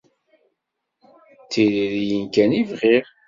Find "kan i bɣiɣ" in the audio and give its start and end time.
2.33-3.05